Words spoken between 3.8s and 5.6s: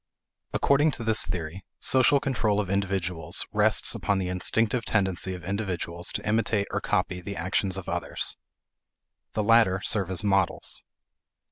upon the instinctive tendency of